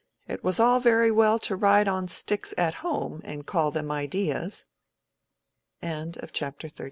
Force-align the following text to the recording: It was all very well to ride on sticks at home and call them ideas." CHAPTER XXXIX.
It 0.27 0.43
was 0.43 0.59
all 0.59 0.79
very 0.79 1.11
well 1.11 1.37
to 1.37 1.55
ride 1.55 1.87
on 1.87 2.07
sticks 2.07 2.55
at 2.57 2.73
home 2.81 3.21
and 3.23 3.45
call 3.45 3.69
them 3.69 3.91
ideas." 3.91 4.65
CHAPTER 5.79 6.69
XXXIX. 6.69 6.79